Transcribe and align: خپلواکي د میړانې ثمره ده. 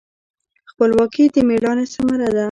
خپلواکي 0.71 1.23
د 1.33 1.35
میړانې 1.47 1.85
ثمره 1.93 2.27
ده. 2.35 2.39